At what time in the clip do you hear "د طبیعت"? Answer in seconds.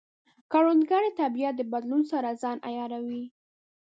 1.11-1.53